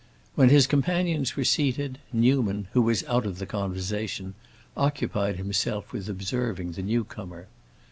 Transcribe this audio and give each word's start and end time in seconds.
When 0.33 0.49
his 0.49 0.65
companions 0.65 1.35
were 1.35 1.43
seated, 1.43 1.99
Newman, 2.11 2.67
who 2.73 2.81
was 2.81 3.03
out 3.03 3.27
of 3.27 3.37
the 3.37 3.45
conversation, 3.45 4.33
occupied 4.75 5.35
himself 5.35 5.93
with 5.93 6.09
observing 6.09 6.71
the 6.71 6.81
newcomer. 6.81 7.45